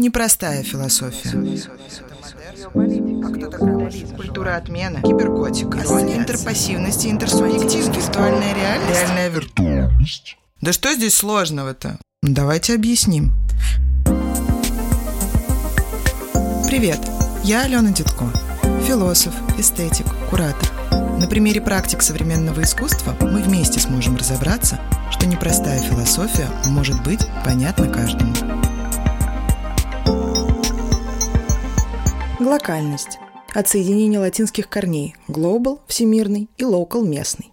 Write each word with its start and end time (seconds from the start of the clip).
Непростая 0.00 0.62
философия. 0.62 1.28
Культура 4.16 4.56
отмены, 4.56 5.02
киберготика, 5.02 5.76
интерпассивность 5.80 7.04
и 7.04 7.10
интерсубъективность, 7.10 7.94
виртуальная 7.94 8.54
реальность. 8.54 8.98
Реальная 9.02 9.28
виртуальность. 9.28 10.38
Да 10.62 10.72
что 10.72 10.94
здесь 10.94 11.14
сложного-то? 11.16 11.98
Давайте 12.22 12.76
объясним. 12.76 13.34
Привет, 16.66 17.00
я 17.44 17.64
Алена 17.64 17.90
Дедко, 17.90 18.24
философ, 18.86 19.34
эстетик, 19.58 20.06
куратор. 20.30 20.70
На 21.20 21.26
примере 21.26 21.60
практик 21.60 22.00
современного 22.00 22.62
искусства 22.62 23.14
мы 23.20 23.42
вместе 23.42 23.80
сможем 23.80 24.16
разобраться, 24.16 24.80
что 25.10 25.26
непростая 25.26 25.82
философия 25.82 26.48
может 26.64 27.02
быть 27.02 27.20
понятна 27.44 27.86
каждому. 27.86 28.32
Глокальность. 32.40 33.18
От 33.52 33.68
соединения 33.68 34.18
латинских 34.18 34.70
корней 34.70 35.14
global– 35.28 35.80
всемирный 35.88 36.48
и 36.56 36.62
local– 36.62 37.04
местный. 37.06 37.52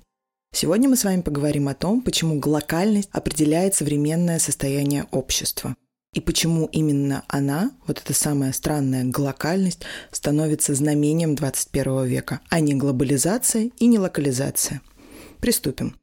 Сегодня 0.54 0.88
мы 0.88 0.96
с 0.96 1.04
вами 1.04 1.20
поговорим 1.20 1.68
о 1.68 1.74
том, 1.74 2.02
почему 2.02 2.40
глокальность 2.40 3.10
определяет 3.12 3.76
современное 3.76 4.40
состояние 4.40 5.06
общества. 5.12 5.76
И 6.14 6.22
почему 6.22 6.70
именно 6.72 7.26
она, 7.28 7.72
вот 7.86 8.00
эта 8.00 8.14
самая 8.14 8.54
странная 8.54 9.04
глокальность, 9.04 9.82
становится 10.14 10.74
знамением 10.74 11.36
21 11.36 12.06
века, 12.06 12.40
а 12.50 12.62
не 12.62 12.74
глобализация 12.74 13.72
и 13.78 13.88
не 13.88 14.00
локализация. 14.00 14.82
Приступим. 15.42 15.98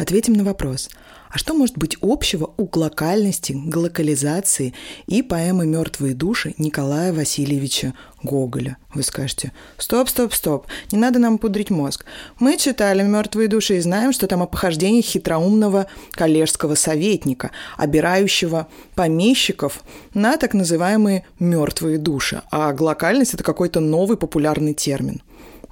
Ответим 0.00 0.32
на 0.32 0.44
вопрос, 0.44 0.88
а 1.30 1.36
что 1.36 1.52
может 1.52 1.76
быть 1.76 1.96
общего 2.00 2.52
у 2.56 2.64
глокальности, 2.64 3.52
глокализации 3.52 4.72
и 5.06 5.20
поэмы 5.20 5.66
«Мертвые 5.66 6.14
души» 6.14 6.54
Николая 6.56 7.12
Васильевича 7.12 7.92
Гоголя? 8.22 8.78
Вы 8.94 9.02
скажете, 9.02 9.52
стоп, 9.76 10.08
стоп, 10.08 10.32
стоп, 10.32 10.66
не 10.90 10.98
надо 10.98 11.18
нам 11.18 11.36
пудрить 11.36 11.68
мозг. 11.68 12.06
Мы 12.38 12.56
читали 12.56 13.02
«Мертвые 13.02 13.48
души» 13.48 13.76
и 13.76 13.80
знаем, 13.80 14.12
что 14.12 14.26
там 14.26 14.42
о 14.42 14.46
похождениях 14.46 15.04
хитроумного 15.04 15.86
коллежского 16.12 16.76
советника, 16.76 17.50
обирающего 17.76 18.68
помещиков 18.94 19.82
на 20.14 20.36
так 20.36 20.54
называемые 20.54 21.26
«мертвые 21.38 21.98
души». 21.98 22.42
А 22.50 22.72
глокальность– 22.72 23.34
это 23.34 23.44
какой-то 23.44 23.80
новый 23.80 24.16
популярный 24.16 24.72
термин. 24.72 25.20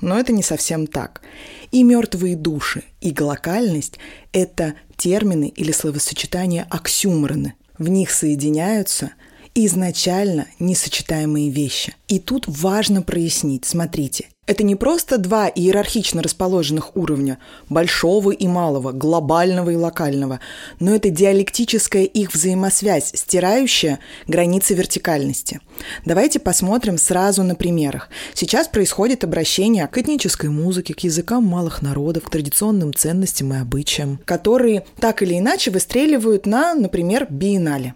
Но 0.00 0.18
это 0.18 0.32
не 0.32 0.42
совсем 0.42 0.86
так. 0.86 1.22
И 1.70 1.82
мертвые 1.82 2.36
души, 2.36 2.84
и 3.00 3.10
глокальность– 3.10 3.98
это 4.32 4.74
термины 4.96 5.52
или 5.54 5.72
словосочетания 5.72 6.66
оксюмороны. 6.70 7.54
В 7.78 7.88
них 7.88 8.10
соединяются 8.10 9.12
изначально 9.54 10.46
несочетаемые 10.58 11.50
вещи. 11.50 11.94
И 12.06 12.18
тут 12.18 12.44
важно 12.46 13.02
прояснить, 13.02 13.64
смотрите, 13.64 14.28
это 14.48 14.64
не 14.64 14.74
просто 14.74 15.18
два 15.18 15.46
иерархично 15.46 16.22
расположенных 16.22 16.96
уровня, 16.96 17.38
большого 17.68 18.30
и 18.30 18.48
малого, 18.48 18.92
глобального 18.92 19.70
и 19.70 19.76
локального, 19.76 20.40
но 20.80 20.94
это 20.94 21.10
диалектическая 21.10 22.04
их 22.04 22.32
взаимосвязь, 22.32 23.12
стирающая 23.14 23.98
границы 24.26 24.72
вертикальности. 24.72 25.60
Давайте 26.06 26.40
посмотрим 26.40 26.96
сразу 26.96 27.42
на 27.42 27.54
примерах. 27.54 28.08
Сейчас 28.32 28.68
происходит 28.68 29.22
обращение 29.22 29.86
к 29.86 29.98
этнической 29.98 30.48
музыке, 30.48 30.94
к 30.94 31.00
языкам 31.00 31.44
малых 31.44 31.82
народов, 31.82 32.24
к 32.24 32.30
традиционным 32.30 32.94
ценностям 32.94 33.52
и 33.52 33.58
обычаям, 33.58 34.18
которые 34.24 34.86
так 34.98 35.22
или 35.22 35.38
иначе 35.38 35.70
выстреливают 35.70 36.46
на, 36.46 36.74
например, 36.74 37.26
биеннале. 37.28 37.94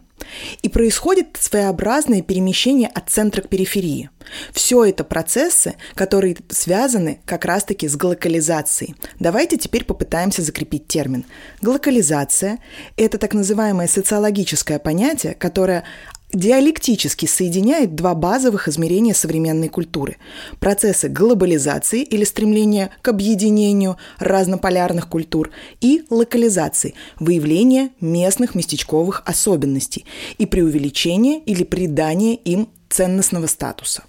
И 0.62 0.68
происходит 0.68 1.36
своеобразное 1.40 2.22
перемещение 2.22 2.88
от 2.88 3.10
центра 3.10 3.42
к 3.42 3.48
периферии. 3.48 4.10
Все 4.52 4.84
это 4.84 5.04
процессы, 5.04 5.74
которые 5.94 6.36
связаны 6.48 7.20
как 7.24 7.44
раз-таки 7.44 7.88
с 7.88 7.96
глокализацией. 7.96 8.94
Давайте 9.18 9.56
теперь 9.56 9.84
попытаемся 9.84 10.42
закрепить 10.42 10.86
термин. 10.86 11.24
Глокализация– 11.60 12.58
это 12.96 13.18
так 13.18 13.34
называемое 13.34 13.88
социологическое 13.88 14.78
понятие, 14.78 15.34
которое 15.34 15.84
диалектически 16.32 17.26
соединяет 17.26 17.94
два 17.94 18.14
базовых 18.14 18.68
измерения 18.68 19.14
современной 19.14 19.68
культуры– 19.68 20.16
процессы 20.60 21.08
глобализации 21.08 22.02
или 22.02 22.24
стремления 22.24 22.90
к 23.02 23.08
объединению 23.08 23.98
разнополярных 24.18 25.08
культур 25.08 25.50
и 25.80 26.04
локализации– 26.10 26.94
выявления 27.20 27.90
местных 28.00 28.54
местечковых 28.54 29.22
особенностей 29.26 30.04
и 30.38 30.46
преувеличения 30.46 31.40
или 31.40 31.64
придания 31.64 32.34
им 32.34 32.68
ценностного 32.88 33.46
статуса. 33.46 34.04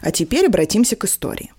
А 0.00 0.10
теперь 0.10 0.46
обратимся 0.46 0.96
к 0.96 1.04
истории. 1.04 1.52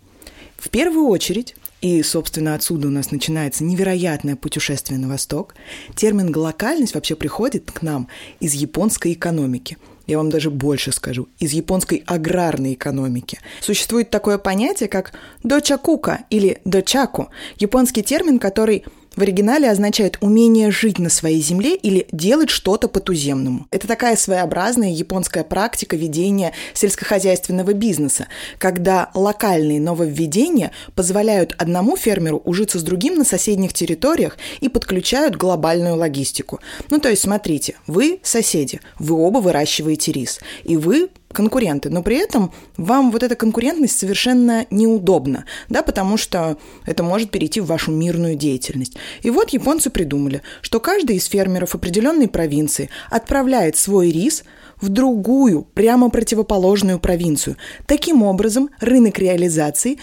В 0.57 0.69
первую 0.69 1.07
очередь 1.07 1.55
и, 1.81 2.01
собственно, 2.01 2.55
отсюда 2.55 2.87
у 2.87 2.91
нас 2.91 3.11
начинается 3.11 3.63
невероятное 3.63 4.35
путешествие 4.35 4.99
на 4.99 5.07
восток. 5.07 5.55
Термин 5.95 6.31
«глокальность» 6.31 6.95
вообще 6.95 7.15
приходит 7.15 7.71
к 7.71 7.81
нам 7.81 8.07
из 8.39 8.53
японской 8.53 9.13
экономики. 9.13 9.77
Я 10.07 10.17
вам 10.17 10.29
даже 10.29 10.49
больше 10.49 10.91
скажу, 10.91 11.27
из 11.37 11.51
японской 11.51 12.03
аграрной 12.07 12.73
экономики. 12.73 13.39
Существует 13.61 14.09
такое 14.09 14.37
понятие, 14.37 14.89
как 14.89 15.11
«дочакука» 15.43 16.23
или 16.29 16.61
«дочаку», 16.65 17.29
японский 17.59 18.01
термин, 18.03 18.39
который 18.39 18.85
в 19.17 19.21
оригинале 19.21 19.69
означает 19.69 20.17
умение 20.21 20.71
жить 20.71 20.99
на 20.99 21.09
своей 21.09 21.41
земле 21.41 21.75
или 21.75 22.07
делать 22.11 22.49
что-то 22.49 22.87
по-туземному. 22.87 23.67
Это 23.71 23.87
такая 23.87 24.15
своеобразная 24.15 24.91
японская 24.91 25.43
практика 25.43 25.95
ведения 25.95 26.53
сельскохозяйственного 26.73 27.73
бизнеса, 27.73 28.27
когда 28.59 29.09
локальные 29.15 29.81
нововведения 29.81 30.71
позволяют 30.95 31.55
одному 31.57 31.97
фермеру 31.97 32.41
ужиться 32.45 32.77
с 32.77 32.83
другим 32.83 33.15
на 33.15 33.25
соседних 33.25 33.73
территориях 33.73 34.37
и 34.61 34.69
подключают 34.69 35.35
глобальную 35.35 35.95
логистику. 35.95 36.59
Ну, 36.91 36.99
то 36.99 37.09
есть, 37.09 37.23
смотрите, 37.23 37.75
вы 37.87 38.19
соседи, 38.21 38.79
вы 38.99 39.15
оба 39.15 39.39
выращиваете 39.39 40.11
рис, 40.11 40.39
и 40.63 40.77
вы 40.77 41.09
конкуренты, 41.37 41.91
но 41.91 42.01
при 42.01 42.17
этом 42.17 42.51
вам 42.77 43.11
вот 43.11 43.21
эта 43.21 43.35
конкурентность 43.35 43.99
совершенно 43.99 44.65
неудобна, 44.71 45.45
да, 45.69 45.83
потому 45.83 46.17
что 46.17 46.57
это 46.87 47.03
может 47.03 47.29
перейти 47.29 47.61
в 47.61 47.67
вашу 47.67 47.91
мирную 47.91 48.35
деятельность. 48.35 48.97
И 49.21 49.29
вот 49.29 49.51
японцы 49.51 49.91
придумали, 49.91 50.41
что 50.61 50.79
каждый 50.79 51.17
из 51.17 51.25
фермеров 51.25 51.75
определенной 51.75 52.27
провинции 52.27 52.89
отправляет 53.11 53.77
свой 53.77 54.09
рис 54.09 54.43
в 54.81 54.89
другую, 54.89 55.61
прямо 55.75 56.09
противоположную 56.09 56.99
провинцию. 56.99 57.55
Таким 57.85 58.23
образом, 58.23 58.71
рынок 58.79 59.19
реализации 59.19 59.99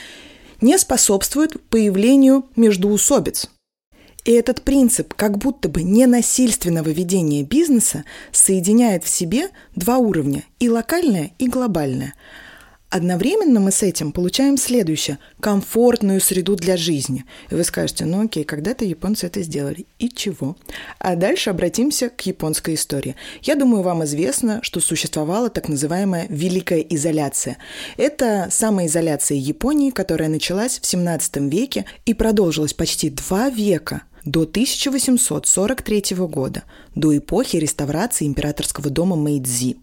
не 0.60 0.78
способствует 0.78 1.60
появлению 1.68 2.44
междуусобиц. 2.54 3.50
И 4.24 4.32
этот 4.32 4.62
принцип 4.62 5.12
как 5.14 5.36
будто 5.36 5.68
бы 5.68 5.82
ненасильственного 5.82 6.88
ведения 6.88 7.42
бизнеса 7.42 8.04
соединяет 8.32 9.04
в 9.04 9.08
себе 9.08 9.50
два 9.76 9.98
уровня– 9.98 10.44
и 10.58 10.70
локальное, 10.70 11.32
и 11.38 11.46
глобальное. 11.46 12.14
Одновременно 12.88 13.60
мы 13.60 13.70
с 13.70 13.82
этим 13.82 14.12
получаем 14.12 14.56
следующее– 14.56 15.18
комфортную 15.40 16.22
среду 16.22 16.56
для 16.56 16.78
жизни. 16.78 17.24
И 17.50 17.54
вы 17.54 17.64
скажете, 17.64 18.06
ну 18.06 18.24
окей, 18.24 18.44
когда-то 18.44 18.86
японцы 18.86 19.26
это 19.26 19.42
сделали. 19.42 19.84
И 19.98 20.08
чего? 20.08 20.56
А 21.00 21.16
дальше 21.16 21.50
обратимся 21.50 22.08
к 22.08 22.24
японской 22.24 22.76
истории. 22.76 23.16
Я 23.42 23.56
думаю, 23.56 23.82
вам 23.82 24.04
известно, 24.04 24.60
что 24.62 24.80
существовала 24.80 25.50
так 25.50 25.68
называемая 25.68 26.26
«великая 26.30 26.80
изоляция». 26.80 27.58
Это 27.98 28.46
самоизоляция 28.50 29.36
Японии, 29.36 29.90
которая 29.90 30.30
началась 30.30 30.78
в 30.78 30.86
17 30.86 31.36
веке 31.52 31.84
и 32.06 32.14
продолжилась 32.14 32.72
почти 32.72 33.10
два 33.10 33.50
века– 33.50 34.02
до 34.24 34.42
1843 34.42 36.16
года, 36.16 36.64
до 36.94 37.16
эпохи 37.16 37.56
реставрации 37.56 38.26
императорского 38.26 38.90
дома 38.90 39.16
Мэйдзи. 39.16 39.76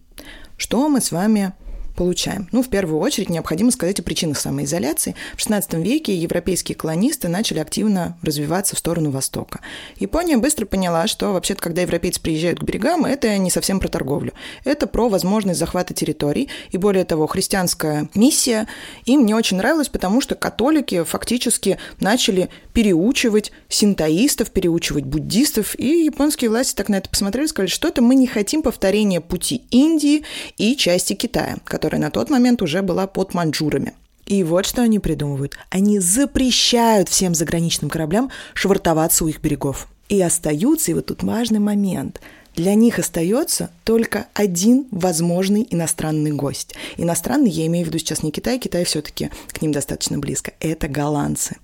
Что 0.58 0.88
мы 0.90 1.02
с 1.02 1.12
вами 1.12 1.54
получаем? 1.96 2.48
Ну, 2.52 2.64
в 2.64 2.70
первую 2.70 3.00
очередь, 3.00 3.30
необходимо 3.30 3.72
сказать 3.72 4.00
о 4.00 4.04
причинах 4.04 4.40
самоизоляции. 4.40 5.16
В 5.36 5.46
XVI 5.46 5.82
веке 5.82 6.16
европейские 6.16 6.76
колонисты 6.76 7.28
начали 7.28 7.60
активно 7.60 8.18
развиваться 8.22 8.76
в 8.76 8.80
сторону 8.80 9.12
Востока. 9.12 9.60
Япония 9.98 10.38
быстро 10.38 10.66
поняла, 10.66 11.08
что 11.08 11.34
вообще-то, 11.34 11.62
когда 11.62 11.82
европейцы 11.82 12.22
приезжают 12.22 12.60
к 12.60 12.64
берегам, 12.64 13.06
это 13.06 13.38
не 13.38 13.50
совсем 13.50 13.80
про 13.80 13.88
торговлю. 13.88 14.34
Это 14.64 14.88
про 14.88 15.10
возможность 15.10 15.60
захвата 15.60 15.94
территорий. 15.94 16.50
И 16.72 16.78
более 16.78 17.06
того, 17.06 17.28
христианская 17.28 18.10
миссия 18.16 18.68
им 19.06 19.26
не 19.26 19.34
очень 19.34 19.58
нравилась, 19.58 19.90
потому 19.90 20.22
что 20.22 20.36
католики 20.36 21.04
фактически 21.04 21.78
начали 22.00 22.50
переучивать 22.74 23.52
синтоистов, 23.70 24.52
переучивать 24.52 25.06
буддистов. 25.06 25.78
И 25.80 26.06
японские 26.06 26.50
власти 26.50 26.76
так 26.76 26.90
на 26.90 26.96
это 26.96 27.10
посмотрели 27.10 27.46
и 27.46 27.50
сказали, 27.50 27.70
что 27.70 27.88
это 27.88 28.02
мы 28.02 28.16
не 28.16 28.28
хотим 28.28 28.62
повторения 28.62 29.22
пути 29.22 29.64
Индии 29.72 30.24
и 30.58 30.76
части 30.76 31.14
Китая, 31.14 31.58
которая 31.82 32.00
на 32.00 32.12
тот 32.12 32.30
момент 32.30 32.62
уже 32.62 32.84
была 32.84 33.08
под 33.08 33.34
маньчжурами. 33.34 33.94
И 34.28 34.44
вот 34.44 34.68
что 34.68 34.84
они 34.84 35.00
придумывают. 35.00 35.58
Они 35.72 35.98
запрещают 35.98 37.10
всем 37.10 37.34
заграничным 37.34 37.90
кораблям 37.90 38.30
швартоваться 38.54 39.26
у 39.26 39.28
их 39.28 39.42
берегов. 39.42 39.88
И 40.08 40.22
остаются, 40.22 40.92
и 40.92 40.94
вот 40.94 41.08
тут 41.08 41.24
важный 41.24 41.58
момент, 41.58 42.22
для 42.56 42.76
них 42.76 43.00
остается 43.00 43.72
только 43.84 44.28
один 44.36 44.86
возможный 44.92 45.66
иностранный 45.72 46.34
гость. 46.34 46.76
Иностранный, 46.98 47.50
я 47.50 47.66
имею 47.66 47.86
в 47.86 47.88
виду 47.90 47.98
сейчас 47.98 48.22
не 48.22 48.30
Китай, 48.30 48.60
Китай 48.60 48.84
все-таки 48.84 49.32
к 49.48 49.60
ним 49.64 49.72
достаточно 49.72 50.20
близко. 50.20 50.54
Это 50.60 50.88
голландцы. 50.88 51.58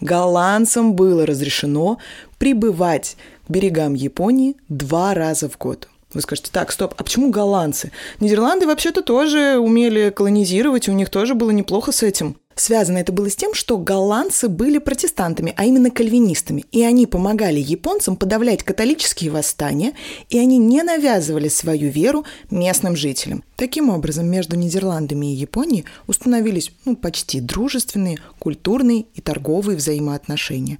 Голландцам 0.00 0.94
было 0.94 1.26
разрешено 1.26 1.98
прибывать 2.38 3.18
к 3.46 3.50
берегам 3.50 3.92
Японии 3.92 4.56
два 4.70 5.12
раза 5.12 5.50
в 5.50 5.58
год. 5.58 5.90
Вы 6.12 6.22
скажете, 6.22 6.50
так, 6.52 6.72
стоп, 6.72 6.94
а 6.96 7.04
почему 7.04 7.30
голландцы? 7.30 7.92
Нидерланды 8.18 8.66
вообще-то 8.66 9.02
тоже 9.02 9.58
умели 9.58 10.10
колонизировать, 10.10 10.88
у 10.88 10.92
них 10.92 11.08
тоже 11.08 11.34
было 11.34 11.50
неплохо 11.50 11.92
с 11.92 12.02
этим. 12.02 12.36
Связано 12.56 12.98
это 12.98 13.12
было 13.12 13.30
с 13.30 13.36
тем, 13.36 13.54
что 13.54 13.78
голландцы 13.78 14.48
были 14.48 14.78
протестантами, 14.78 15.54
а 15.56 15.64
именно 15.64 15.90
кальвинистами, 15.90 16.66
и 16.72 16.82
они 16.82 17.06
помогали 17.06 17.58
японцам 17.58 18.16
подавлять 18.16 18.64
католические 18.64 19.30
восстания, 19.30 19.94
и 20.28 20.38
они 20.38 20.58
не 20.58 20.82
навязывали 20.82 21.48
свою 21.48 21.90
веру 21.90 22.26
местным 22.50 22.96
жителям. 22.96 23.44
Таким 23.56 23.88
образом, 23.88 24.26
между 24.26 24.56
Нидерландами 24.56 25.32
и 25.32 25.36
Японией 25.36 25.86
установились 26.06 26.72
ну, 26.84 26.96
почти 26.96 27.40
дружественные, 27.40 28.18
культурные 28.38 29.06
и 29.14 29.20
торговые 29.22 29.76
взаимоотношения. 29.76 30.78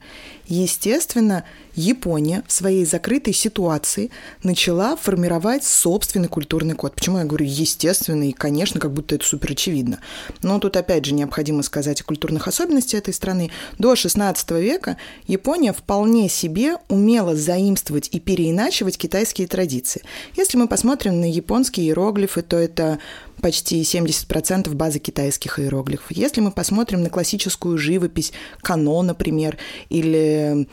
Естественно, 0.50 1.44
Япония 1.76 2.43
в 2.49 2.52
своей 2.52 2.85
закрытой 2.85 3.32
ситуации 3.32 4.11
начала 4.43 4.97
формировать 4.97 5.62
собственный 5.62 6.26
культурный 6.26 6.75
код. 6.75 6.97
Почему 6.97 7.19
я 7.19 7.25
говорю 7.25 7.47
естественный? 7.47 8.32
Конечно, 8.32 8.81
как 8.81 8.93
будто 8.93 9.14
это 9.14 9.25
супер 9.25 9.52
очевидно. 9.52 10.00
Но 10.43 10.58
тут 10.58 10.76
опять 10.76 11.05
же 11.05 11.14
необходимо 11.14 11.62
сказать 11.62 12.00
о 12.00 12.05
культурных 12.05 12.49
особенностях 12.49 12.99
этой 12.99 13.14
страны. 13.14 13.52
До 13.79 13.93
XVI 13.93 14.61
века 14.61 14.97
Япония 15.29 15.73
вполне 15.73 16.29
себе 16.29 16.79
умела 16.88 17.37
заимствовать 17.37 18.08
и 18.11 18.19
переиначивать 18.19 18.99
китайские 18.99 19.47
традиции. 19.47 20.02
Если 20.35 20.58
мы 20.58 20.67
посмотрим 20.67 21.20
на 21.20 21.31
японские 21.31 21.87
иероглифы, 21.87 22.43
то 22.43 22.56
это 22.56 22.99
почти 23.40 23.81
70% 23.82 24.72
базы 24.75 24.98
китайских 24.98 25.58
иероглифов. 25.58 26.10
Если 26.10 26.40
мы 26.40 26.52
посмотрим 26.52 27.02
на 27.02 27.10
классическую 27.10 27.78
живопись, 27.78 28.32
Кано, 28.62 29.02
например, 29.02 29.58
или 29.88 30.69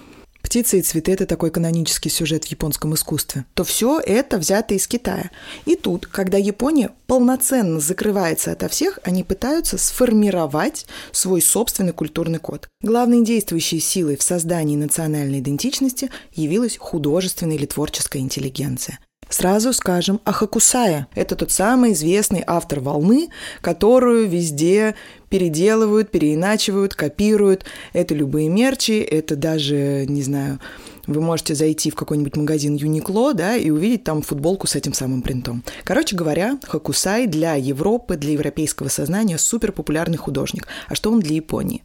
«Птицы 0.48 0.80
и 0.80 0.82
цветы»— 0.82 1.12
это 1.14 1.26
такой 1.26 1.52
канонический 1.52 2.10
сюжет 2.10 2.46
в 2.46 2.48
японском 2.48 2.94
искусстве, 2.94 3.44
то 3.54 3.66
все 3.66 4.00
это 4.00 4.38
взято 4.38 4.76
из 4.76 4.88
Китая. 4.88 5.30
И 5.66 5.76
тут, 5.76 6.08
когда 6.08 6.38
Япония 6.38 6.92
полноценно 7.06 7.82
закрывается 7.82 8.54
ото 8.54 8.70
всех, 8.70 9.00
они 9.04 9.26
пытаются 9.26 9.78
сформировать 9.78 10.86
свой 11.12 11.42
собственный 11.42 11.92
культурный 11.92 12.40
код. 12.40 12.70
Главной 12.82 13.26
действующей 13.26 13.82
силой 13.82 14.16
в 14.16 14.24
создании 14.24 14.78
национальной 14.78 15.40
идентичности 15.40 16.10
явилась 16.34 16.78
художественная 16.78 17.58
или 17.58 17.66
творческая 17.66 18.20
интеллигенция. 18.20 19.00
Сразу 19.30 19.74
скажем 19.74 20.22
о 20.24 20.32
Хакусае. 20.32 21.08
Это 21.16 21.36
тот 21.36 21.52
самый 21.52 21.94
известный 21.94 22.44
автор 22.46 22.80
волны, 22.80 23.30
которую 23.62 24.28
везде 24.28 24.96
переделывают, 25.30 26.12
переиначивают, 26.12 26.96
копируют. 26.96 27.66
Это 27.94 28.16
любые 28.16 28.50
мерчи, 28.50 29.00
это 29.00 29.36
даже, 29.36 30.06
не 30.08 30.22
знаю, 30.22 30.60
вы 31.08 31.22
можете 31.22 31.56
зайти 31.56 31.90
в 31.90 31.96
какой-нибудь 31.96 32.36
магазин 32.36 32.76
Юникло, 32.76 33.34
да, 33.34 33.56
и 33.56 33.70
увидеть 33.70 34.04
там 34.04 34.22
футболку 34.22 34.68
с 34.68 34.76
этим 34.76 34.94
самым 34.94 35.22
принтом. 35.22 35.64
Короче 35.84 36.16
говоря, 36.16 36.60
Хакусай 36.64 37.28
для 37.28 37.56
Европы, 37.56 38.18
для 38.18 38.34
европейского 38.34 38.90
сознания 38.90 39.38
супер 39.38 39.72
популярный 39.72 40.18
художник. 40.18 40.68
А 40.88 40.96
что 40.96 41.12
он 41.12 41.20
для 41.20 41.36
Японии? 41.36 41.84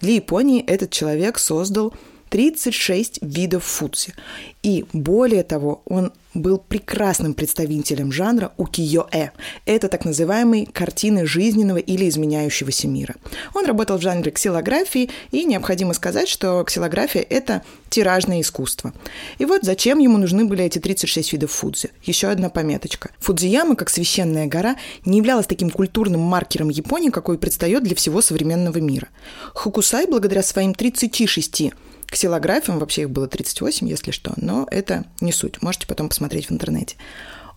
Для 0.00 0.14
Японии 0.14 0.62
этот 0.62 0.90
человек 0.90 1.38
создал 1.38 1.92
36 2.30 3.18
видов 3.22 3.64
фудзи. 3.64 4.14
И 4.62 4.86
более 4.94 5.42
того, 5.42 5.82
он 5.84 6.12
был 6.34 6.58
прекрасным 6.58 7.34
представителем 7.34 8.12
жанра 8.12 8.52
укиё-э. 8.56 9.30
Это 9.66 9.88
так 9.88 10.04
называемые 10.04 10.66
картины 10.66 11.26
жизненного 11.26 11.78
или 11.78 12.08
изменяющегося 12.08 12.88
мира. 12.88 13.14
Он 13.54 13.66
работал 13.66 13.98
в 13.98 14.02
жанре 14.02 14.30
ксилографии, 14.30 15.10
и 15.30 15.44
необходимо 15.44 15.94
сказать, 15.94 16.28
что 16.28 16.62
ксилография– 16.64 17.22
это 17.30 17.62
тиражное 17.90 18.40
искусство. 18.40 18.92
И 19.38 19.44
вот 19.44 19.62
зачем 19.62 19.98
ему 19.98 20.18
нужны 20.18 20.44
были 20.44 20.64
эти 20.64 20.78
36 20.78 21.32
видов 21.32 21.52
фудзи. 21.52 21.90
Еще 22.04 22.28
одна 22.28 22.48
пометочка. 22.48 23.10
Фудзияма, 23.18 23.76
как 23.76 23.90
священная 23.90 24.46
гора, 24.46 24.76
не 25.04 25.18
являлась 25.18 25.46
таким 25.46 25.70
культурным 25.70 26.20
маркером 26.20 26.70
Японии, 26.70 27.10
какой 27.10 27.38
предстает 27.38 27.82
для 27.82 27.94
всего 27.94 28.22
современного 28.22 28.78
мира. 28.78 29.08
Хокусай, 29.54 30.06
благодаря 30.06 30.42
своим 30.42 30.74
36 30.74 31.72
ксилографиям, 32.12 32.78
вообще 32.78 33.02
их 33.02 33.10
было 33.10 33.26
38, 33.26 33.88
если 33.88 34.10
что, 34.10 34.32
но 34.36 34.68
это 34.70 35.04
не 35.20 35.32
суть, 35.32 35.60
можете 35.62 35.86
потом 35.86 36.08
посмотреть 36.08 36.48
в 36.48 36.52
интернете. 36.52 36.96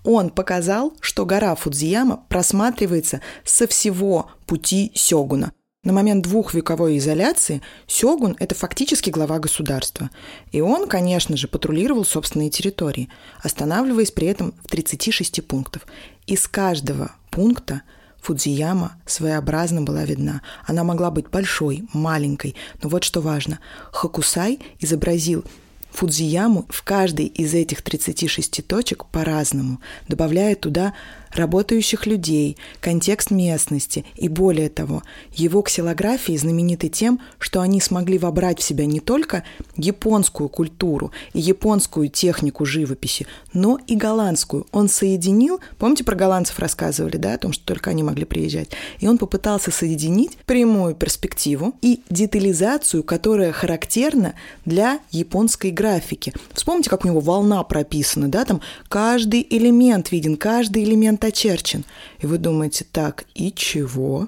Он 0.03 0.29
показал, 0.29 0.93
что 1.01 1.25
гора 1.25 1.53
Фудзияма 1.55 2.23
просматривается 2.29 3.21
со 3.43 3.67
всего 3.67 4.29
пути 4.45 4.91
Сёгуна. 4.95 5.51
На 5.83 5.93
момент 5.93 6.23
двухвековой 6.23 6.97
изоляции 6.97 7.61
Сёгун– 7.85 8.35
это 8.39 8.55
фактически 8.55 9.11
глава 9.11 9.37
государства. 9.37 10.09
И 10.51 10.61
он, 10.61 10.87
конечно 10.87 11.37
же, 11.37 11.47
патрулировал 11.47 12.05
собственные 12.05 12.49
территории, 12.49 13.09
останавливаясь 13.43 14.09
при 14.09 14.27
этом 14.27 14.55
в 14.63 14.67
36 14.67 15.45
пунктах. 15.45 15.83
Из 16.25 16.47
каждого 16.47 17.11
пункта 17.29 17.83
Фудзияма 18.25 18.95
своеобразно 19.05 19.83
была 19.83 20.03
видна. 20.03 20.41
Она 20.65 20.83
могла 20.83 21.11
быть 21.11 21.29
большой, 21.29 21.83
маленькой, 21.93 22.55
но 22.81 22.89
вот 22.89 23.03
что 23.03 23.21
важно. 23.21 23.59
Хакусай 23.91 24.59
изобразил 24.79 25.45
Фудзияму 25.91 26.65
в 26.69 26.81
каждой 26.81 27.27
из 27.27 27.53
этих 27.53 27.83
36 27.83 28.65
точек 28.65 29.05
по-разному, 29.05 29.79
добавляя 30.07 30.55
туда 30.55 30.95
работающих 31.35 32.05
людей, 32.05 32.57
контекст 32.79 33.31
местности 33.31 34.05
и, 34.15 34.29
более 34.29 34.69
того, 34.69 35.03
его 35.33 35.61
ксилографии 35.61 36.37
знамениты 36.37 36.89
тем, 36.89 37.19
что 37.39 37.61
они 37.61 37.81
смогли 37.81 38.17
вобрать 38.17 38.59
в 38.59 38.63
себя 38.63 38.85
не 38.85 38.99
только 38.99 39.43
японскую 39.75 40.49
культуру 40.49 41.11
и 41.33 41.41
японскую 41.41 42.09
технику 42.09 42.65
живописи, 42.65 43.27
но 43.53 43.79
и 43.87 43.95
голландскую. 43.95 44.65
Он 44.71 44.87
соединил, 44.87 45.59
помните, 45.77 46.03
про 46.03 46.15
голландцев 46.15 46.57
рассказывали, 46.59 47.17
да, 47.17 47.33
о 47.33 47.37
том, 47.37 47.51
что 47.51 47.65
только 47.65 47.89
они 47.89 48.03
могли 48.03 48.25
приезжать, 48.25 48.69
и 48.99 49.07
он 49.07 49.17
попытался 49.17 49.71
соединить 49.71 50.37
прямую 50.45 50.95
перспективу 50.95 51.73
и 51.81 52.01
детализацию, 52.09 53.03
которая 53.03 53.51
характерна 53.51 54.35
для 54.63 54.99
японской 55.11 55.71
графики. 55.71 56.33
Вспомните, 56.53 56.89
как 56.89 57.05
у 57.05 57.07
него 57.07 57.19
волна 57.19 57.63
прописана, 57.63 58.29
да, 58.29 58.45
там 58.45 58.61
каждый 58.87 59.45
элемент 59.49 60.11
виден, 60.11 60.37
каждый 60.37 60.83
элемент 60.83 61.24
очерчен. 61.25 61.85
И 62.19 62.25
вы 62.25 62.37
думаете, 62.37 62.85
так, 62.91 63.25
и 63.33 63.51
чего? 63.51 64.27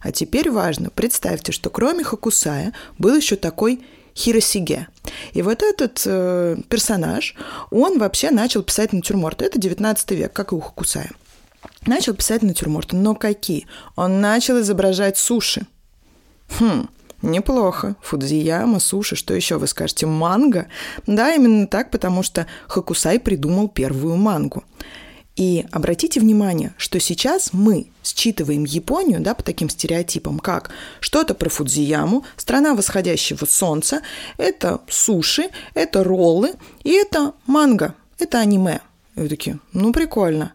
А 0.00 0.12
теперь 0.12 0.50
важно, 0.50 0.90
представьте, 0.90 1.52
что 1.52 1.70
кроме 1.70 2.04
Хакусая 2.04 2.72
был 2.98 3.16
еще 3.16 3.36
такой 3.36 3.84
Хиросиге. 4.16 4.88
И 5.32 5.42
вот 5.42 5.62
этот 5.62 6.02
э, 6.06 6.56
персонаж, 6.68 7.34
он 7.70 7.98
вообще 7.98 8.30
начал 8.30 8.62
писать 8.62 8.92
натюрморты. 8.92 9.44
Это 9.46 9.58
19 9.58 10.10
век, 10.12 10.32
как 10.32 10.52
и 10.52 10.54
у 10.54 10.60
Хакусая. 10.60 11.10
Начал 11.86 12.14
писать 12.14 12.42
натюрморты. 12.42 12.96
Но 12.96 13.14
какие? 13.14 13.66
Он 13.96 14.20
начал 14.20 14.60
изображать 14.60 15.18
суши. 15.18 15.66
Хм, 16.58 16.88
Неплохо. 17.24 17.96
Фудзияма, 18.02 18.80
суши, 18.80 19.16
что 19.16 19.32
еще 19.32 19.56
вы 19.56 19.66
скажете? 19.66 20.04
Манго? 20.04 20.66
Да, 21.06 21.32
именно 21.32 21.66
так, 21.66 21.90
потому 21.90 22.22
что 22.22 22.46
Хакусай 22.68 23.18
придумал 23.18 23.68
первую 23.68 24.16
мангу. 24.16 24.62
И 25.36 25.66
обратите 25.72 26.20
внимание, 26.20 26.74
что 26.76 27.00
сейчас 27.00 27.52
мы 27.52 27.88
считываем 28.04 28.64
Японию 28.64 29.20
да, 29.20 29.34
по 29.34 29.42
таким 29.42 29.68
стереотипам, 29.68 30.38
как 30.38 30.70
что-то 31.00 31.34
про 31.34 31.48
Фудзияму, 31.48 32.24
страна 32.36 32.74
восходящего 32.74 33.44
солнца, 33.44 34.02
это 34.36 34.80
суши, 34.88 35.50
это 35.74 36.04
роллы 36.04 36.54
и 36.84 36.92
это 36.92 37.32
манго, 37.46 37.94
это 38.18 38.38
аниме. 38.38 38.80
И 39.16 39.20
вы 39.20 39.28
такие, 39.28 39.58
ну 39.72 39.92
прикольно. 39.92 40.52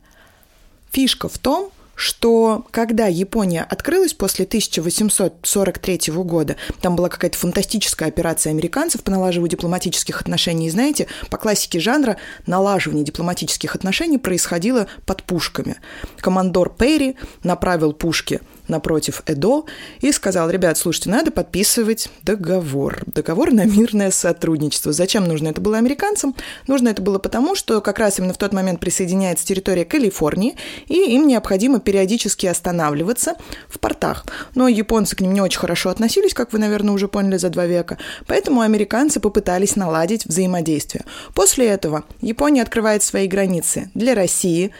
Фишка 0.91 1.27
в 1.27 1.37
том, 1.37 1.71
что 1.99 2.65
когда 2.71 3.07
Япония 3.07 3.61
открылась 3.69 4.13
после 4.13 4.45
1843 4.45 5.99
года, 6.23 6.55
там 6.79 6.95
была 6.95 7.09
какая-то 7.09 7.37
фантастическая 7.37 8.07
операция 8.07 8.51
американцев 8.51 9.03
по 9.03 9.11
налаживанию 9.11 9.51
дипломатических 9.51 10.21
отношений. 10.21 10.67
И 10.67 10.69
знаете, 10.69 11.07
по 11.29 11.37
классике 11.37 11.81
жанра 11.81 12.15
налаживание 12.47 13.03
дипломатических 13.03 13.75
отношений 13.75 14.17
происходило 14.17 14.87
под 15.05 15.23
пушками. 15.23 15.75
Командор 16.21 16.73
Перри 16.73 17.17
направил 17.43 17.91
пушки 17.91 18.39
напротив 18.69 19.23
Эдо 19.25 19.65
и 20.01 20.11
сказал, 20.11 20.49
ребят, 20.49 20.77
слушайте, 20.77 21.09
надо 21.09 21.31
подписывать 21.31 22.09
договор. 22.23 23.03
Договор 23.05 23.51
на 23.51 23.65
мирное 23.65 24.11
сотрудничество. 24.11 24.93
Зачем 24.93 25.25
нужно 25.25 25.49
это 25.49 25.61
было 25.61 25.77
американцам? 25.77 26.35
Нужно 26.67 26.89
это 26.89 27.01
было 27.01 27.19
потому, 27.19 27.55
что 27.55 27.81
как 27.81 27.99
раз 27.99 28.19
именно 28.19 28.33
в 28.33 28.37
тот 28.37 28.53
момент 28.53 28.79
присоединяется 28.79 29.45
территория 29.45 29.85
Калифорнии, 29.85 30.55
и 30.87 31.15
им 31.15 31.27
необходимо 31.27 31.79
периодически 31.79 32.45
останавливаться 32.45 33.35
в 33.67 33.79
портах. 33.79 34.25
Но 34.55 34.67
японцы 34.67 35.15
к 35.15 35.21
ним 35.21 35.33
не 35.33 35.41
очень 35.41 35.59
хорошо 35.59 35.89
относились, 35.89 36.33
как 36.33 36.53
вы, 36.53 36.59
наверное, 36.59 36.93
уже 36.93 37.07
поняли 37.07 37.37
за 37.37 37.49
два 37.49 37.65
века, 37.65 37.97
поэтому 38.27 38.61
американцы 38.61 39.19
попытались 39.19 39.75
наладить 39.75 40.25
взаимодействие. 40.25 41.05
После 41.33 41.67
этого 41.67 42.03
Япония 42.21 42.61
открывает 42.61 43.03
свои 43.03 43.27
границы 43.27 43.89
для 43.93 44.15
России, 44.15 44.71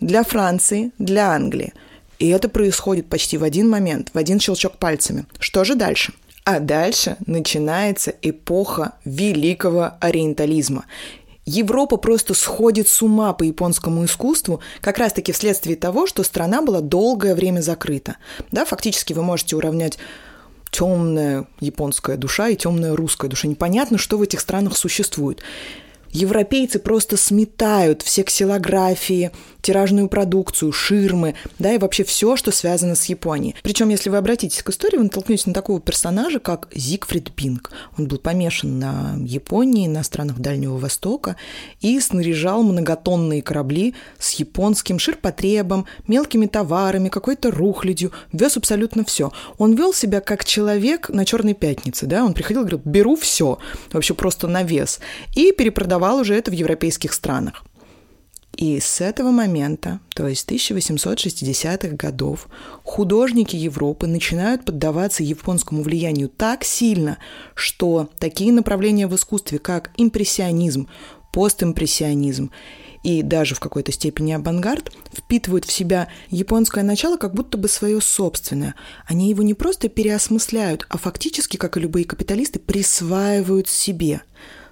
для 0.00 0.24
Франции, 0.24 0.92
для 0.98 1.30
Англии. 1.32 1.72
И 2.18 2.28
это 2.28 2.48
происходит 2.48 3.08
почти 3.08 3.38
в 3.38 3.44
один 3.44 3.68
момент, 3.68 4.10
в 4.14 4.18
один 4.18 4.40
щелчок 4.40 4.78
пальцами. 4.78 5.26
Что 5.38 5.64
же 5.64 5.74
дальше? 5.74 6.12
А 6.44 6.60
дальше 6.60 7.16
начинается 7.26 8.14
эпоха 8.22 8.92
великого 9.04 9.92
ориентализма. 10.00 10.84
Европа 11.44 11.96
просто 11.96 12.34
сходит 12.34 12.88
с 12.88 13.02
ума 13.02 13.32
по 13.32 13.44
японскому 13.44 14.04
искусству, 14.04 14.60
как 14.80 14.98
раз-таки 14.98 15.32
вследствие 15.32 15.76
того, 15.76 16.06
что 16.06 16.24
страна 16.24 16.62
была 16.62 16.80
долгое 16.80 17.34
время 17.34 17.60
закрыта. 17.60 18.16
Да, 18.50 18.64
фактически 18.64 19.12
вы 19.12 19.22
можете 19.22 19.54
уравнять 19.54 19.98
темная 20.70 21.46
японская 21.60 22.16
душа 22.16 22.48
и 22.48 22.56
темная 22.56 22.96
русская 22.96 23.28
душа. 23.28 23.46
Непонятно, 23.46 23.96
что 23.96 24.18
в 24.18 24.22
этих 24.22 24.40
странах 24.40 24.76
существует. 24.76 25.40
Европейцы 26.10 26.78
просто 26.78 27.16
сметают 27.16 28.02
все 28.02 28.22
ксилографии, 28.22 29.32
тиражную 29.66 30.08
продукцию, 30.08 30.70
ширмы, 30.70 31.34
да, 31.58 31.72
и 31.72 31.78
вообще 31.78 32.04
все, 32.04 32.36
что 32.36 32.52
связано 32.52 32.94
с 32.94 33.06
Японией. 33.06 33.56
Причем, 33.64 33.88
если 33.88 34.10
вы 34.10 34.16
обратитесь 34.16 34.62
к 34.62 34.70
истории, 34.70 34.96
вы 34.96 35.04
натолкнетесь 35.04 35.46
на 35.46 35.52
такого 35.52 35.80
персонажа, 35.80 36.38
как 36.38 36.68
Зигфрид 36.72 37.32
Пинг. 37.32 37.72
Он 37.98 38.06
был 38.06 38.18
помешан 38.18 38.78
на 38.78 39.16
Японии, 39.24 39.88
на 39.88 40.04
странах 40.04 40.38
Дальнего 40.38 40.76
Востока 40.76 41.34
и 41.80 41.98
снаряжал 41.98 42.62
многотонные 42.62 43.42
корабли 43.42 43.96
с 44.20 44.34
японским 44.34 45.00
ширпотребом, 45.00 45.86
мелкими 46.06 46.46
товарами, 46.46 47.08
какой-то 47.08 47.50
рухлядью, 47.50 48.12
вез 48.32 48.56
абсолютно 48.56 49.04
все. 49.04 49.32
Он 49.58 49.74
вел 49.74 49.92
себя 49.92 50.20
как 50.20 50.44
человек 50.44 51.08
на 51.08 51.24
Черной 51.24 51.54
пятнице, 51.54 52.06
да, 52.06 52.24
он 52.24 52.34
приходил 52.34 52.62
и 52.62 52.66
говорил, 52.66 52.82
беру 52.84 53.16
все, 53.16 53.58
вообще 53.92 54.14
просто 54.14 54.46
на 54.46 54.62
вес, 54.62 55.00
и 55.34 55.50
перепродавал 55.50 56.18
уже 56.20 56.36
это 56.36 56.52
в 56.52 56.54
европейских 56.54 57.12
странах. 57.12 57.64
И 58.56 58.80
с 58.80 59.02
этого 59.02 59.30
момента, 59.30 60.00
то 60.14 60.26
есть 60.26 60.50
1860-х 60.50 61.94
годов, 61.94 62.48
художники 62.84 63.54
Европы 63.54 64.06
начинают 64.06 64.64
поддаваться 64.64 65.22
японскому 65.22 65.82
влиянию 65.82 66.30
так 66.30 66.64
сильно, 66.64 67.18
что 67.54 68.08
такие 68.18 68.52
направления 68.52 69.08
в 69.08 69.14
искусстве, 69.14 69.58
как 69.58 69.90
импрессионизм, 69.98 70.88
постимпрессионизм 71.32 72.50
и 73.02 73.22
даже 73.22 73.54
в 73.54 73.60
какой-то 73.60 73.92
степени 73.92 74.32
авангард 74.32 74.90
впитывают 75.12 75.66
в 75.66 75.72
себя 75.72 76.08
японское 76.30 76.82
начало 76.82 77.18
как 77.18 77.34
будто 77.34 77.58
бы 77.58 77.68
свое 77.68 78.00
собственное. 78.00 78.74
Они 79.06 79.28
его 79.28 79.42
не 79.42 79.52
просто 79.52 79.90
переосмысляют, 79.90 80.86
а 80.88 80.96
фактически, 80.96 81.58
как 81.58 81.76
и 81.76 81.80
любые 81.80 82.06
капиталисты, 82.06 82.58
присваивают 82.58 83.68
себе. 83.68 84.22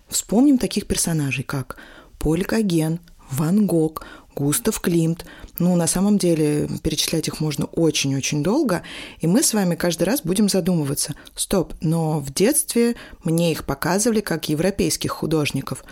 Вспомним 0.09 0.57
таких 0.57 0.87
персонажей, 0.87 1.45
как 1.45 1.77
Поль 2.19 2.45
Каген, 2.45 3.01
Ван 3.31 3.67
Гог, 3.67 4.07
Густав 4.35 4.81
Климт. 4.81 5.25
Ну, 5.59 5.77
на 5.77 5.87
самом 5.87 6.19
деле, 6.19 6.69
перечислять 6.83 7.29
их 7.29 7.41
можно 7.41 7.67
очень-очень 7.67 8.43
долго, 8.43 8.83
и 9.21 9.27
мы 9.27 9.43
с 9.43 9.55
вами 9.55 9.75
каждый 9.75 10.05
раз 10.05 10.23
будем 10.23 10.49
задумываться. 10.49 11.15
Стоп, 11.35 11.75
но 11.81 12.19
в 12.19 12.33
детстве 12.33 12.97
мне 13.23 13.53
их 13.53 13.65
показывали 13.65 14.21
как 14.21 14.49
европейских 14.49 15.13
художников. 15.13 15.85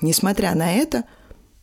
Несмотря 0.00 0.54
на 0.54 0.72
это, 0.72 1.04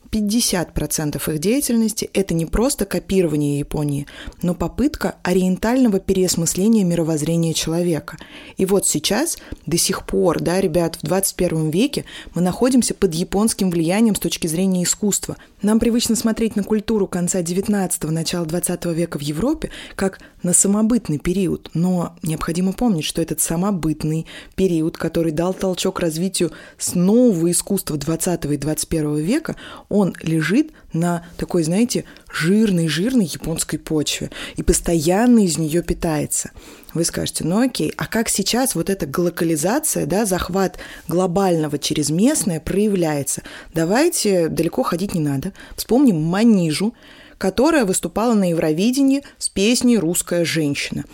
50% 0.09 1.33
их 1.33 1.39
деятельности– 1.39 2.09
это 2.13 2.33
не 2.33 2.45
просто 2.45 2.85
копирование 2.85 3.59
Японии, 3.59 4.07
но 4.41 4.53
попытка 4.53 5.15
ориентального 5.23 5.99
переосмысления 5.99 6.83
мировоззрения 6.83 7.53
человека. 7.53 8.17
И 8.57 8.65
вот 8.65 8.85
сейчас, 8.85 9.37
до 9.65 9.77
сих 9.77 10.05
пор, 10.05 10.41
да, 10.41 10.61
ребят, 10.61 10.97
в 10.97 11.05
21 11.05 11.69
веке 11.69 12.05
мы 12.33 12.41
находимся 12.41 12.93
под 12.93 13.13
японским 13.13 13.69
влиянием 13.69 14.15
с 14.15 14.19
точки 14.19 14.47
зрения 14.47 14.83
искусства. 14.83 15.37
Нам 15.61 15.79
привычно 15.79 16.15
смотреть 16.15 16.55
на 16.55 16.63
культуру 16.63 17.07
конца 17.07 17.41
19-го, 17.41 18.11
начала 18.11 18.45
20 18.45 18.85
века 18.85 19.17
в 19.17 19.21
Европе 19.21 19.71
как 19.95 20.19
на 20.43 20.53
самобытный 20.53 21.17
период, 21.17 21.71
но 21.73 22.15
необходимо 22.21 22.73
помнить, 22.73 23.05
что 23.05 23.21
этот 23.21 23.41
самобытный 23.41 24.27
период, 24.55 24.97
который 24.97 25.31
дал 25.31 25.53
толчок 25.53 25.99
развитию 25.99 26.51
с 26.77 26.93
нового 26.93 27.49
искусства 27.51 27.97
20 27.97 28.45
и 28.45 28.57
21 28.57 29.15
века, 29.17 29.55
он 29.97 30.15
лежит 30.21 30.71
на 30.93 31.25
такой, 31.37 31.63
знаете, 31.63 32.05
жирной-жирной 32.31 33.25
японской 33.25 33.77
почве 33.77 34.29
и 34.55 34.63
постоянно 34.63 35.45
из 35.45 35.57
нее 35.57 35.81
питается. 35.83 36.51
Вы 36.93 37.03
скажете, 37.03 37.43
ну 37.43 37.59
окей, 37.61 37.93
а 37.97 38.07
как 38.07 38.29
сейчас 38.29 38.75
вот 38.75 38.89
эта 38.89 39.05
глокализация, 39.05 40.05
да, 40.05 40.25
захват 40.25 40.77
глобального 41.07 41.77
через 41.77 42.09
местное 42.09 42.59
проявляется? 42.59 43.43
Давайте 43.73 44.47
далеко 44.47 44.83
ходить 44.83 45.13
не 45.13 45.21
надо. 45.21 45.53
Вспомним 45.75 46.21
Манижу, 46.21 46.93
которая 47.37 47.85
выступала 47.85 48.33
на 48.33 48.49
Евровидении 48.49 49.23
с 49.37 49.49
песней 49.49 49.97
«Русская 49.97 50.43
женщина». 50.43 51.05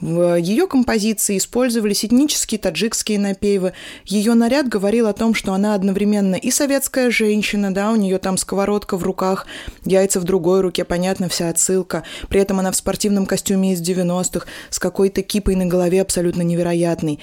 В 0.00 0.36
ее 0.36 0.66
композиции 0.66 1.38
использовались 1.38 2.04
этнические 2.04 2.58
таджикские 2.58 3.18
напевы. 3.18 3.72
Ее 4.04 4.34
наряд 4.34 4.68
говорил 4.68 5.06
о 5.06 5.14
том, 5.14 5.34
что 5.34 5.54
она 5.54 5.74
одновременно 5.74 6.34
и 6.34 6.50
советская 6.50 7.10
женщина, 7.10 7.72
да, 7.72 7.90
у 7.90 7.96
нее 7.96 8.18
там 8.18 8.36
сковородка 8.36 8.98
в 8.98 9.02
руках, 9.02 9.46
яйца 9.84 10.20
в 10.20 10.24
другой 10.24 10.60
руке, 10.60 10.84
понятно, 10.84 11.30
вся 11.30 11.48
отсылка. 11.48 12.02
При 12.28 12.40
этом 12.40 12.60
она 12.60 12.72
в 12.72 12.76
спортивном 12.76 13.24
костюме 13.24 13.72
из 13.72 13.80
90-х, 13.80 14.46
с 14.68 14.78
какой-то 14.78 15.22
кипой 15.22 15.54
на 15.54 15.64
голове 15.64 16.02
абсолютно 16.02 16.42
невероятной. 16.42 17.18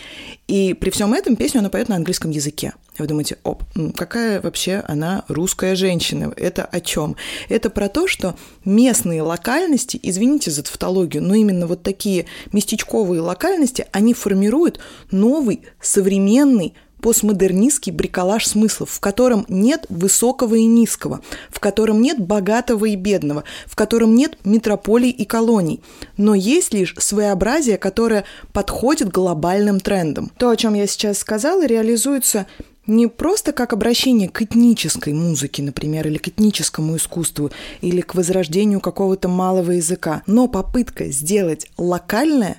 И 0.48 0.74
при 0.74 0.89
всем 0.89 1.13
этом 1.13 1.36
песню 1.36 1.60
она 1.60 1.70
поет 1.70 1.89
на 1.89 1.96
английском 1.96 2.32
языке. 2.32 2.74
Вы 3.00 3.07
думаете, 3.07 3.38
оп, 3.43 3.63
какая 3.95 4.39
вообще 4.39 4.83
она 4.88 5.25
русская 5.27 5.75
женщина? 5.75 6.31
Это 6.38 6.63
о 6.63 6.79
чем? 6.79 7.15
Это 7.50 7.71
про 7.71 7.89
то, 7.89 8.07
что 8.07 8.35
местные 8.65 9.23
локальности, 9.23 10.00
извините 10.01 10.51
за 10.51 10.63
тавтологию, 10.63 11.23
но 11.23 11.33
именно 11.33 11.65
вот 11.65 11.81
такие 11.81 12.25
местечковые 12.51 13.21
локальности, 13.21 13.88
они 13.91 14.13
формируют 14.13 14.79
новый, 15.09 15.63
современный, 15.81 16.75
постмодернистский 17.01 17.91
бриколаж 17.91 18.47
смыслов, 18.47 18.89
в 18.89 19.00
котором 19.01 19.45
нет 19.50 19.85
высокого 19.89 20.55
и 20.55 20.63
низкого, 20.63 21.19
в 21.50 21.59
котором 21.59 22.01
нет 22.01 22.17
богатого 22.19 22.85
и 22.85 22.95
бедного, 22.95 23.43
в 23.65 23.75
котором 23.75 24.15
нет 24.15 24.38
метрополий 24.45 25.09
и 25.09 25.25
колоний, 25.25 25.83
но 26.15 26.33
есть 26.33 26.73
лишь 26.73 26.95
своеобразие, 26.97 27.77
которое 27.77 28.23
подходит 28.53 29.09
глобальным 29.09 29.81
трендам. 29.81 30.31
То, 30.38 30.50
о 30.50 30.55
чем 30.55 30.75
я 30.75 30.88
сейчас 30.88 31.17
сказала, 31.17 31.65
реализуется 31.65 32.47
не 32.85 33.07
просто 33.07 33.53
как 33.53 33.73
обращение 33.73 34.29
к 34.29 34.41
этнической 34.41 35.13
музыке, 35.13 35.63
например, 35.63 36.07
или 36.07 36.17
к 36.17 36.27
этническому 36.27 36.97
искусству, 36.97 37.51
или 37.81 38.01
к 38.01 38.15
возрождению 38.15 38.79
какого-то 38.81 39.27
малого 39.27 39.71
языка, 39.71 40.23
но 40.27 40.47
попытка 40.47 41.05
сделать 41.05 41.67
локальное 41.77 42.57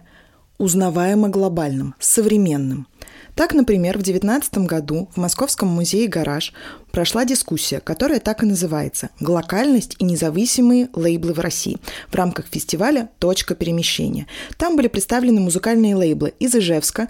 узнаваемо 0.58 1.28
глобальным, 1.28 1.94
современным. 1.98 2.86
Так, 3.34 3.52
например, 3.52 3.98
в 3.98 4.02
2019 4.02 4.58
году 4.58 5.08
в 5.14 5.18
Московском 5.18 5.68
музее 5.68 6.08
«Гараж» 6.08 6.52
прошла 6.94 7.24
дискуссия, 7.24 7.80
которая 7.80 8.20
так 8.20 8.44
и 8.44 8.46
называется 8.46 9.10
«Глокальность 9.18 9.96
и 9.98 10.04
независимые 10.04 10.90
лейблы 10.94 11.32
в 11.32 11.40
России» 11.40 11.78
в 12.08 12.14
рамках 12.14 12.46
фестиваля 12.46 13.10
«Точка 13.18 13.56
перемещения». 13.56 14.28
Там 14.58 14.76
были 14.76 14.86
представлены 14.86 15.40
музыкальные 15.40 15.96
лейблы 15.96 16.34
из 16.38 16.54
Ижевска, 16.54 17.08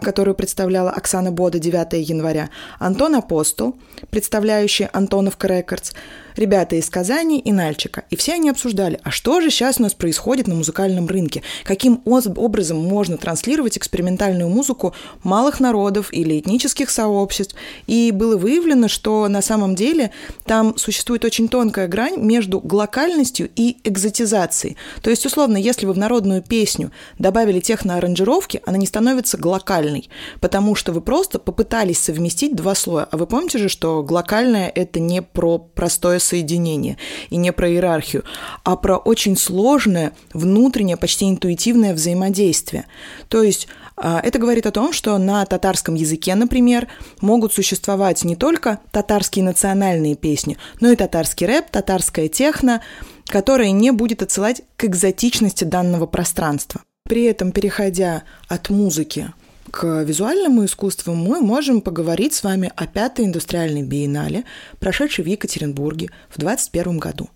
которую 0.00 0.34
представляла 0.34 0.90
Оксана 0.90 1.32
Бода 1.32 1.58
9 1.58 2.08
января, 2.08 2.48
Антон 2.78 3.14
Апостол, 3.14 3.76
представляющий 4.08 4.86
Антоновка 4.86 5.48
Рекордс, 5.48 5.92
ребята 6.36 6.76
из 6.76 6.88
Казани 6.88 7.38
и 7.38 7.52
Нальчика. 7.52 8.04
И 8.10 8.16
все 8.16 8.34
они 8.34 8.50
обсуждали, 8.50 9.00
а 9.02 9.10
что 9.10 9.40
же 9.40 9.50
сейчас 9.50 9.78
у 9.78 9.82
нас 9.82 9.94
происходит 9.94 10.46
на 10.46 10.54
музыкальном 10.54 11.06
рынке? 11.06 11.42
Каким 11.64 12.00
образом 12.04 12.78
можно 12.78 13.16
транслировать 13.16 13.76
экспериментальную 13.76 14.48
музыку 14.48 14.94
малых 15.22 15.60
народов 15.60 16.12
или 16.12 16.38
этнических 16.38 16.90
сообществ? 16.90 17.54
И 17.86 18.10
было 18.12 18.36
выявлено, 18.36 18.88
что 18.88 19.25
на 19.28 19.42
самом 19.42 19.74
деле 19.74 20.10
там 20.44 20.76
существует 20.76 21.24
очень 21.24 21.48
тонкая 21.48 21.88
грань 21.88 22.16
между 22.16 22.60
глокальностью 22.60 23.50
и 23.54 23.78
экзотизацией. 23.84 24.76
То 25.02 25.10
есть, 25.10 25.26
условно, 25.26 25.56
если 25.56 25.86
вы 25.86 25.92
в 25.92 25.98
народную 25.98 26.42
песню 26.42 26.92
добавили 27.18 27.60
техноаранжировки, 27.60 28.62
она 28.66 28.78
не 28.78 28.86
становится 28.86 29.36
глокальной, 29.36 30.08
потому 30.40 30.74
что 30.74 30.92
вы 30.92 31.00
просто 31.00 31.38
попытались 31.38 31.98
совместить 31.98 32.54
два 32.54 32.74
слоя. 32.74 33.08
А 33.10 33.16
вы 33.16 33.26
помните 33.26 33.58
же, 33.58 33.68
что 33.68 34.02
глокальное– 34.02 34.70
это 34.74 35.00
не 35.00 35.22
про 35.22 35.58
простое 35.58 36.18
соединение 36.18 36.96
и 37.30 37.36
не 37.36 37.52
про 37.52 37.70
иерархию, 37.70 38.24
а 38.64 38.76
про 38.76 38.96
очень 38.96 39.36
сложное, 39.36 40.12
внутреннее, 40.32 40.96
почти 40.96 41.28
интуитивное 41.28 41.94
взаимодействие. 41.94 42.86
То 43.28 43.42
есть 43.42 43.68
а, 43.96 44.20
это 44.22 44.38
говорит 44.38 44.66
о 44.66 44.72
том, 44.72 44.92
что 44.92 45.16
на 45.16 45.44
татарском 45.46 45.94
языке, 45.94 46.34
например, 46.34 46.88
могут 47.20 47.52
существовать 47.52 48.24
не 48.24 48.36
только 48.36 48.80
татарские 48.90 49.15
национальные 49.42 50.16
песни, 50.16 50.56
но 50.80 50.90
и 50.90 50.96
татарский 50.96 51.46
рэп, 51.46 51.70
татарская 51.70 52.28
техно, 52.28 52.82
которая 53.26 53.70
не 53.70 53.90
будет 53.90 54.22
отсылать 54.22 54.62
к 54.76 54.84
экзотичности 54.84 55.64
данного 55.64 56.06
пространства. 56.06 56.82
При 57.04 57.24
этом, 57.24 57.52
переходя 57.52 58.24
от 58.48 58.68
музыки 58.70 59.32
к 59.70 60.02
визуальному 60.02 60.64
искусству, 60.64 61.14
мы 61.14 61.40
можем 61.40 61.80
поговорить 61.80 62.34
с 62.34 62.42
вами 62.42 62.72
о 62.76 62.86
пятой 62.86 63.24
индустриальной 63.24 63.82
биеннале, 63.82 64.44
прошедшей 64.80 65.24
в 65.24 65.28
Екатеринбурге 65.28 66.10
в 66.28 66.38
2021 66.38 66.98
году. 66.98 67.30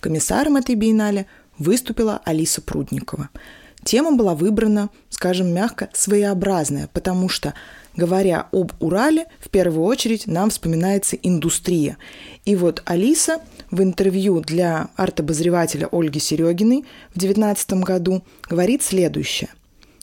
Комиссаром 0.00 0.56
этой 0.56 0.74
биеннале 0.74 1.26
выступила 1.58 2.20
Алиса 2.24 2.60
Прудникова– 2.60 3.28
Тема 3.84 4.12
была 4.12 4.34
выбрана, 4.34 4.90
скажем 5.10 5.52
мягко, 5.52 5.88
своеобразная, 5.92 6.88
потому 6.92 7.28
что, 7.28 7.54
говоря 7.96 8.48
об 8.52 8.72
Урале, 8.80 9.26
в 9.38 9.48
первую 9.48 9.84
очередь 9.84 10.26
нам 10.26 10.50
вспоминается 10.50 11.16
индустрия. 11.16 11.96
И 12.44 12.56
вот 12.56 12.82
Алиса 12.84 13.40
в 13.70 13.82
интервью 13.82 14.40
для 14.40 14.88
арт-обозревателя 14.96 15.88
Ольги 15.90 16.20
Серегиной 16.20 16.84
в 17.14 17.18
2019 17.18 17.72
году 17.84 18.22
говорит 18.48 18.82
следующее 18.82 19.50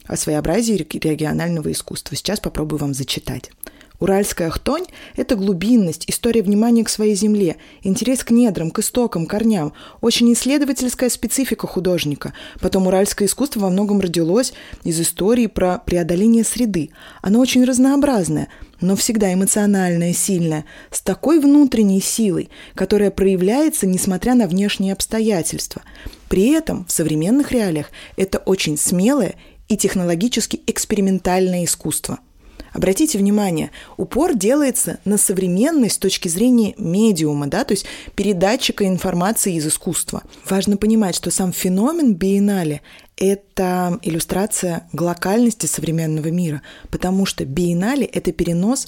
о 0.05 0.17
своеобразии 0.17 0.74
регионального 0.74 1.72
искусства. 1.72 2.15
Сейчас 2.15 2.39
попробую 2.39 2.79
вам 2.79 2.93
зачитать. 2.93 3.51
Уральская 4.00 4.50
хтонь– 4.50 4.86
это 5.18 5.36
глубинность, 5.36 6.06
история 6.08 6.41
внимания 6.41 6.86
к 6.86 6.89
своей 6.89 7.15
земле, 7.15 7.58
интерес 7.84 8.24
к 8.24 8.32
недрам, 8.32 8.72
к 8.72 8.79
истокам, 8.79 9.25
корням, 9.25 9.74
очень 10.00 10.32
исследовательская 10.32 11.10
специфика 11.10 11.68
художника. 11.68 12.34
Потом 12.62 12.88
уральское 12.88 13.27
искусство 13.27 13.60
во 13.62 13.70
многом 13.70 14.00
родилось 14.00 14.53
из 14.86 15.01
истории 15.01 15.48
про 15.48 15.79
преодоление 15.79 16.46
среды. 16.46 16.91
Оно 17.22 17.39
очень 17.41 17.65
разнообразное, 17.65 18.48
но 18.79 18.96
всегда 18.96 19.34
эмоциональное, 19.34 20.13
сильное, 20.13 20.63
с 20.91 21.01
такой 21.01 21.41
внутренней 21.41 22.00
силой, 22.00 22.50
которая 22.75 23.12
проявляется, 23.12 23.86
несмотря 23.86 24.34
на 24.34 24.48
внешние 24.48 24.94
обстоятельства. 24.94 25.82
При 26.29 26.51
этом 26.51 26.86
в 26.86 26.91
современных 26.94 27.51
реалиях 27.51 27.91
это 28.15 28.38
очень 28.38 28.77
смелое 28.77 29.36
и 29.68 29.75
технологически 29.75 30.62
экспериментальное 30.68 31.65
искусство– 31.65 32.20
Обратите 32.74 33.18
внимание, 33.18 33.72
упор 33.98 34.36
делается 34.36 35.00
на 35.06 35.18
современность 35.18 35.96
с 35.96 36.00
точки 36.00 36.28
зрения 36.28 36.74
медиума, 36.78 37.48
да, 37.48 37.64
то 37.64 37.74
есть 37.74 37.86
передатчика 38.16 38.88
информации 38.88 39.56
из 39.56 39.68
искусства. 39.68 40.24
Важно 40.48 40.78
понимать, 40.78 41.16
что 41.16 41.32
сам 41.32 41.52
феномен 41.52 42.14
биеннале– 42.14 42.82
это 43.18 44.00
иллюстрация 44.02 44.88
глокальности 44.94 45.66
современного 45.66 46.28
мира, 46.28 46.62
потому 46.90 47.26
что 47.26 47.46
биеннале– 47.46 48.06
это 48.14 48.32
перенос 48.32 48.88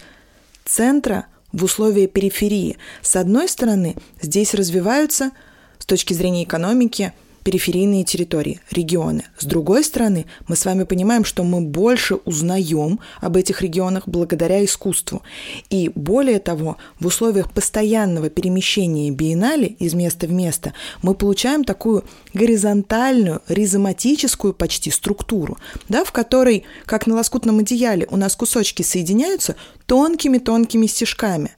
центра 0.66 1.26
в 1.52 1.64
условия 1.64 2.08
периферии. 2.08 2.78
С 3.02 3.16
одной 3.16 3.50
стороны, 3.50 3.96
здесь 4.22 4.54
развиваются 4.54 5.32
с 5.80 5.86
точки 5.86 6.14
зрения 6.14 6.44
экономики– 6.44 7.14
периферийные 7.43 8.03
территории, 8.03 8.60
регионы. 8.71 9.25
С 9.38 9.45
другой 9.45 9.83
стороны, 9.83 10.25
мы 10.48 10.55
с 10.55 10.65
вами 10.65 10.83
понимаем, 10.83 11.25
что 11.25 11.43
мы 11.43 11.62
больше 11.62 12.15
узнаем 12.15 13.00
об 13.19 13.38
этих 13.38 13.62
регионах 13.62 14.07
благодаря 14.07 14.63
искусству. 14.63 15.21
И 15.69 15.91
более 15.95 16.39
того, 16.39 16.77
в 17.00 17.07
условиях 17.07 17.51
постоянного 17.51 18.29
перемещения 18.29 19.12
биеннале 19.12 19.67
из 19.67 19.93
места 19.93 20.27
в 20.27 20.31
место 20.31 20.74
мы 21.01 21.15
получаем 21.15 21.63
такую 21.63 22.03
горизонтальную, 22.33 23.41
ризоматическую 23.48 24.53
почти 24.53 24.91
структуру, 24.91 25.57
да, 25.89 26.03
в 26.03 26.12
которой, 26.12 26.63
как 26.86 27.07
на 27.07 27.15
лоскутном 27.15 27.60
одеяле, 27.60 28.07
у 28.10 28.17
нас 28.17 28.36
кусочки 28.36 28.81
соединяются 28.83 29.55
тонкими-тонкими 29.86 30.86
стежками. 30.88 31.51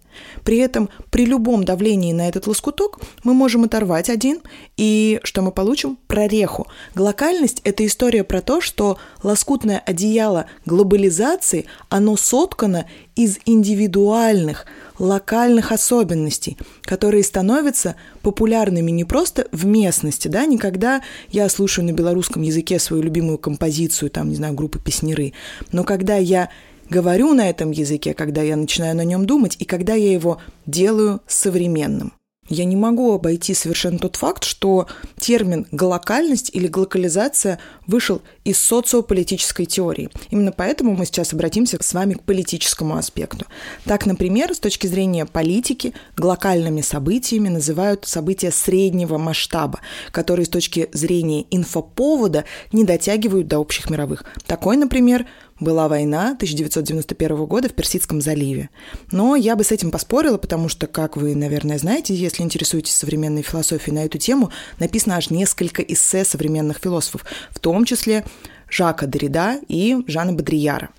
При 0.44 0.58
этом 0.58 0.90
при 1.10 1.26
любом 1.26 1.64
давлении 1.64 2.14
на 2.14 2.28
этот 2.28 2.48
лоскуток 2.48 3.00
мы 3.24 3.34
можем 3.34 3.64
оторвать 3.64 4.10
один, 4.10 4.42
и 4.78 5.20
что 5.24 5.42
мы 5.42 5.52
получим? 5.52 5.98
Прореху. 6.08 6.68
Глокальность– 6.96 7.62
это 7.64 7.86
история 7.86 8.24
про 8.24 8.42
то, 8.42 8.62
что 8.62 8.98
лоскутное 9.22 9.82
одеяло 9.86 10.46
глобализации, 10.66 11.66
оно 11.90 12.18
соткано 12.18 12.86
из 13.16 13.38
индивидуальных, 13.46 14.66
локальных 15.00 15.72
особенностей, 15.72 16.58
которые 16.82 17.24
становятся 17.24 17.96
популярными 18.22 18.92
не 18.92 19.06
просто 19.06 19.48
в 19.52 19.66
местности, 19.66 20.28
да, 20.28 20.46
не 20.46 20.58
когда 20.58 21.02
я 21.30 21.48
слушаю 21.50 21.86
на 21.86 21.92
белорусском 21.92 22.42
языке 22.42 22.80
свою 22.80 23.04
любимую 23.04 23.38
композицию, 23.38 24.10
там, 24.10 24.30
не 24.30 24.36
знаю, 24.36 24.54
группы 24.54 24.80
песнеры, 24.80 25.34
но 25.72 25.84
когда 25.84 26.16
я 26.16 26.50
говорю 26.90 27.34
на 27.34 27.50
этом 27.50 27.72
языке, 27.72 28.14
когда 28.14 28.42
я 28.42 28.56
начинаю 28.56 28.96
на 28.96 29.04
нем 29.04 29.26
думать, 29.26 29.56
и 29.60 29.66
когда 29.66 29.94
я 29.94 30.12
его 30.12 30.40
делаю 30.66 31.22
современным. 31.28 32.14
Я 32.50 32.66
не 32.66 32.76
могу 32.76 33.14
обойти 33.14 33.54
совершенно 33.54 33.98
тот 33.98 34.18
факт, 34.18 34.44
что 34.44 34.88
термин 35.18 35.66
«глокальность» 35.72 36.50
или 36.54 36.68
«глокализация» 36.68 37.58
вышел 37.88 38.22
из 38.44 38.58
социополитической 38.58 39.66
теории. 39.66 40.10
Именно 40.30 40.52
поэтому 40.52 40.94
мы 40.94 41.06
сейчас 41.06 41.32
обратимся 41.32 41.78
с 41.82 41.94
вами 41.94 42.16
к 42.16 42.24
политическому 42.24 42.98
аспекту. 42.98 43.46
Так, 43.86 44.06
например, 44.06 44.54
с 44.54 44.60
точки 44.60 44.88
зрения 44.88 45.26
политики, 45.26 45.94
глокальными 46.18 46.82
событиями 46.82 47.48
называют 47.48 48.06
события 48.06 48.52
среднего 48.52 49.18
масштаба, 49.18 49.80
которые 50.12 50.46
с 50.46 50.50
точки 50.50 50.90
зрения 50.92 51.46
инфоповода 51.50 52.44
не 52.74 52.84
дотягивают 52.84 53.48
до 53.48 53.60
общих 53.60 53.90
мировых. 53.90 54.26
Такой, 54.46 54.76
например, 54.76 55.26
была 55.60 55.88
война 55.88 56.32
1991 56.32 57.46
года 57.46 57.70
в 57.70 57.74
Персидском 57.74 58.22
заливе. 58.22 58.70
Но 59.12 59.36
я 59.36 59.56
бы 59.56 59.64
с 59.64 59.72
этим 59.72 59.92
поспорила, 59.92 60.38
потому 60.38 60.70
что, 60.70 60.88
как 60.88 61.18
вы, 61.18 61.36
наверное, 61.36 61.78
знаете, 61.78 62.16
если 62.16 62.44
интересуетесь 62.44 62.94
современной 62.94 63.42
философией 63.42 63.96
на 63.96 64.06
эту 64.06 64.18
тему, 64.18 64.52
написано 64.80 65.18
аж 65.18 65.30
несколько 65.30 65.82
эссе 65.82 66.26
современных 66.26 66.78
философов, 66.78 67.26
в 67.50 67.60
том 67.60 67.86
числе 67.86 68.26
Жака 68.70 69.06
Derrida 69.06 69.64
и 69.68 70.04
Жана 70.08 70.34
Бодрияра. 70.34 70.90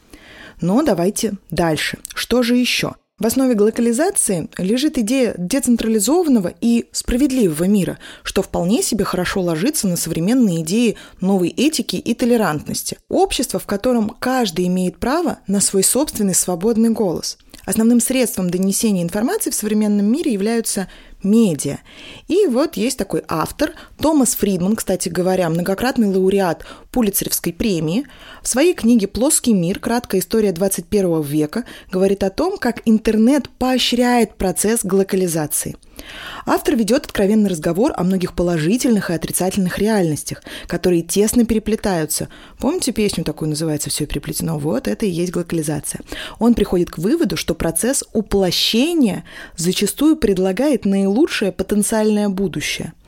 Но 0.61 0.83
давайте 0.83 1.35
дальше. 1.51 1.99
Что 2.15 2.43
же 2.43 2.57
еще? 2.57 2.95
В 3.21 3.27
основе 3.27 3.55
глокализации 3.55 4.49
лежит 4.59 4.99
идея 4.99 5.37
децентрализованного 5.39 6.53
и 6.61 6.87
справедливого 6.91 7.63
мира, 7.63 8.01
что 8.25 8.43
вполне 8.43 8.83
себе 8.83 9.05
хорошо 9.05 9.41
ложится 9.41 9.87
на 9.87 9.97
современные 9.97 10.63
идеи 10.63 10.97
новой 11.21 11.51
этики 11.51 11.95
и 11.95 12.13
толерантности. 12.15 12.99
Общество, 13.09 13.61
в 13.61 13.67
котором 13.67 14.09
каждый 14.09 14.67
имеет 14.67 14.99
право 14.99 15.39
на 15.47 15.61
свой 15.61 15.85
собственный 15.85 16.35
свободный 16.35 16.91
голос. 16.91 17.39
Основным 17.67 18.01
средством 18.01 18.51
донесения 18.51 19.03
информации 19.03 19.51
в 19.51 19.55
современном 19.55 20.07
мире 20.07 20.33
являются 20.33 20.89
медиа. 21.23 21.79
И 22.29 22.47
вот 22.47 22.77
есть 22.77 22.99
такой 22.99 23.23
автор, 23.29 23.73
Томас 23.99 24.35
Фридман, 24.35 24.77
кстати 24.77 25.09
говоря, 25.09 25.49
многократный 25.49 26.09
лауреат 26.09 26.65
Пулицеревской 26.91 27.53
премии, 27.53 28.07
в 28.43 28.49
своей 28.49 28.75
книге 28.75 29.09
«Плоский 29.09 29.55
мир. 29.55 29.81
Краткая 29.81 30.21
история 30.21 30.53
21 30.53 31.23
века» 31.23 31.65
говорит 31.91 32.23
о 32.23 32.31
том, 32.31 32.59
как 32.59 32.83
интернет 32.85 33.49
поощряет 33.49 34.37
процесс 34.37 34.85
глокализации. 34.85 35.77
Автор 36.47 36.77
ведет 36.77 37.07
откровенный 37.07 37.51
разговор 37.51 37.93
о 37.97 38.05
многих 38.05 38.35
положительных 38.35 39.11
и 39.11 39.15
отрицательных 39.15 39.79
реальностях, 39.79 40.43
которые 40.67 41.03
тесно 41.03 41.45
переплетаются. 41.45 42.29
Помните 42.59 42.93
песню 42.93 43.25
такую 43.25 43.49
называется 43.49 43.91
«Все 43.91 44.07
переплетено»? 44.07 44.59
Вот 44.59 44.89
это 44.89 45.07
и 45.07 45.11
есть 45.11 45.33
глокализация. 45.33 46.03
Он 46.39 46.55
приходит 46.55 46.91
к 46.91 46.99
выводу, 46.99 47.37
что 47.37 47.55
процесс 47.55 48.05
уплощения 48.13 49.25
зачастую 49.57 50.17
предлагает 50.17 50.85
наилучшее 50.85 51.53
потенциальное 51.53 52.29
будущее– 52.29 52.93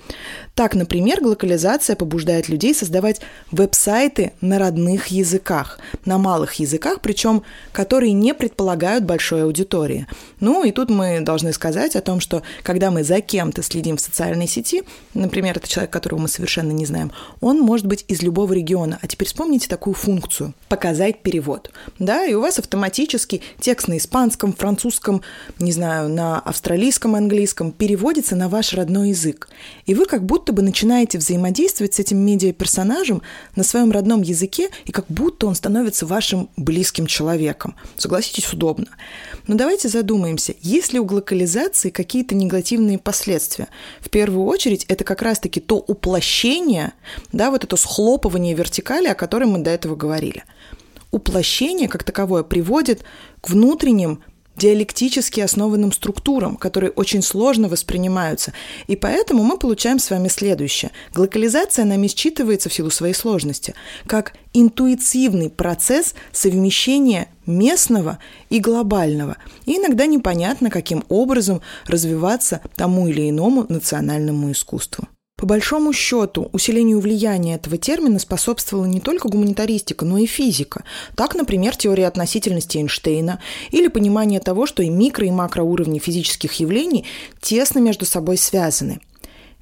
Так, 0.54 0.74
например, 0.74 1.20
глокализация 1.20 1.96
побуждает 1.96 2.48
людей 2.48 2.74
создавать 2.74 3.20
веб-сайты 3.50 4.32
на 4.40 4.58
родных 4.58 5.08
языках, 5.08 5.78
на 6.06 6.16
малых 6.16 6.54
языках, 6.54 7.00
причем 7.02 7.42
которые 7.72 8.12
не 8.12 8.32
предполагают 8.32 9.04
большой 9.04 9.44
аудитории. 9.44 10.06
Ну 10.40 10.64
и 10.64 10.72
тут 10.72 10.88
мы 10.88 11.20
должны 11.20 11.52
сказать 11.52 11.94
о 11.94 12.00
том, 12.00 12.20
что 12.20 12.42
когда 12.62 12.90
мы 12.90 13.04
за 13.04 13.20
кем-то 13.20 13.62
следим 13.62 13.98
в 13.98 14.00
социальной 14.00 14.46
сети, 14.46 14.82
например, 15.12 15.58
это 15.58 15.68
человек, 15.68 15.92
которого 15.92 16.20
мы 16.20 16.28
совершенно 16.28 16.72
не 16.72 16.86
знаем, 16.86 17.12
он 17.40 17.60
может 17.60 17.86
быть 17.86 18.04
из 18.08 18.22
любого 18.22 18.52
региона. 18.54 18.98
А 19.02 19.06
теперь 19.06 19.28
вспомните 19.28 19.68
такую 19.68 19.94
функцию– 19.94 20.54
показать 20.68 21.20
перевод. 21.20 21.70
Да, 21.98 22.24
и 22.24 22.32
у 22.32 22.40
вас 22.40 22.58
автоматически 22.58 23.42
текст 23.60 23.88
на 23.88 23.98
испанском, 23.98 24.52
французском, 24.52 25.22
не 25.58 25.72
знаю, 25.72 26.08
на 26.08 26.38
австралийском, 26.38 27.14
английском 27.14 27.72
переводится 27.72 28.36
на 28.36 28.48
ваш 28.48 28.72
родной 28.72 29.10
язык. 29.10 29.48
И 29.84 29.94
вы 29.96 30.06
как 30.06 30.24
будто 30.24 30.52
бы 30.52 30.62
начинаете 30.62 31.18
взаимодействовать 31.18 31.94
с 31.94 31.98
этим 31.98 32.18
медиа-персонажем 32.18 33.22
на 33.54 33.62
своем 33.64 33.90
родном 33.90 34.22
языке, 34.22 34.68
и 34.84 34.92
как 34.92 35.06
будто 35.08 35.46
он 35.46 35.54
становится 35.54 36.06
вашим 36.06 36.48
близким 36.56 37.06
человеком. 37.06 37.74
Согласитесь, 37.96 38.52
удобно. 38.52 38.86
Но 39.46 39.54
давайте 39.54 39.88
задумаемся, 39.88 40.54
есть 40.60 40.92
ли 40.92 41.00
у 41.00 41.04
глокализации 41.04 41.90
какие-то 41.90 42.34
негативные 42.34 42.98
последствия? 42.98 43.68
В 44.00 44.10
первую 44.10 44.46
очередь, 44.46 44.84
это 44.88 45.04
как 45.04 45.22
раз-таки 45.22 45.60
то 45.60 45.76
уплощение, 45.76 46.92
да, 47.32 47.50
вот 47.50 47.64
это 47.64 47.76
схлопывание 47.76 48.54
вертикали, 48.54 49.08
о 49.08 49.14
котором 49.14 49.50
мы 49.50 49.58
до 49.58 49.70
этого 49.70 49.96
говорили. 49.96 50.44
Уплощение 51.10 51.88
как 51.88 52.04
таковое 52.04 52.42
приводит 52.42 53.02
к 53.40 53.48
внутренним 53.48 54.22
диалектически 54.56 55.40
основанным 55.40 55.92
структурам, 55.92 56.56
которые 56.56 56.90
очень 56.90 57.22
сложно 57.22 57.68
воспринимаются. 57.68 58.52
И 58.86 58.96
поэтому 58.96 59.42
мы 59.42 59.58
получаем 59.58 59.98
с 59.98 60.10
вами 60.10 60.28
следующее. 60.28 60.90
Глокализация 61.14 61.84
нами 61.84 62.06
считывается 62.06 62.68
в 62.68 62.74
силу 62.74 62.90
своей 62.90 63.14
сложности 63.14 63.74
как 64.06 64.34
интуитивный 64.52 65.50
процесс 65.50 66.14
совмещения 66.32 67.28
местного 67.46 68.18
и 68.50 68.58
глобального. 68.58 69.36
И 69.66 69.76
иногда 69.76 70.06
непонятно, 70.06 70.70
каким 70.70 71.04
образом 71.08 71.60
развиваться 71.86 72.60
тому 72.74 73.08
или 73.08 73.28
иному 73.30 73.66
национальному 73.68 74.50
искусству. 74.52 75.06
По 75.36 75.44
большому 75.44 75.92
счету, 75.92 76.48
усилению 76.54 76.98
влияния 76.98 77.56
этого 77.56 77.76
термина 77.76 78.18
способствовала 78.18 78.86
не 78.86 79.00
только 79.00 79.28
гуманитаристика, 79.28 80.06
но 80.06 80.16
и 80.16 80.24
физика. 80.24 80.82
Так, 81.14 81.34
например, 81.34 81.76
теория 81.76 82.06
относительности 82.06 82.78
Эйнштейна 82.78 83.42
или 83.70 83.88
понимание 83.88 84.40
того, 84.40 84.64
что 84.64 84.82
и 84.82 84.88
микро- 84.88 85.26
и 85.26 85.30
макроуровни 85.30 85.98
физических 85.98 86.54
явлений 86.54 87.04
тесно 87.42 87.80
между 87.80 88.06
собой 88.06 88.38
связаны. 88.38 89.00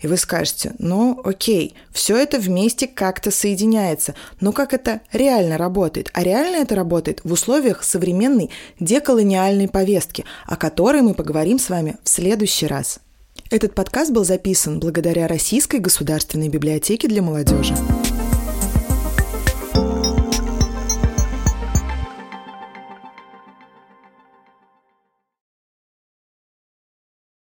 И 0.01 0.07
вы 0.07 0.17
скажете, 0.17 0.75
ну 0.79 1.21
окей, 1.25 1.75
все 1.91 2.19
это 2.19 2.39
вместе 2.39 2.87
как-то 2.87 3.33
соединяется, 3.33 4.15
но 4.41 4.53
как 4.53 4.75
это 4.75 5.01
реально 5.13 5.59
работает? 5.59 6.09
А 6.15 6.23
реально 6.23 6.57
это 6.57 6.77
работает 6.77 7.21
в 7.25 7.33
условиях 7.33 7.83
современной 7.83 8.51
деколониальной 8.79 9.67
повестки, 9.67 10.25
о 10.47 10.55
которой 10.55 11.03
мы 11.03 11.15
поговорим 11.15 11.59
с 11.59 11.69
вами 11.69 11.97
в 12.05 12.09
следующий 12.09 12.69
раз. 12.69 13.01
Этот 13.51 13.75
подкаст 13.75 14.11
был 14.11 14.25
записан 14.25 14.81
благодаря 14.81 15.29
Российской 15.29 15.79
государственной 15.79 16.49
библиотеке 16.49 17.09
для 17.09 17.21
молодежи. 17.21 17.75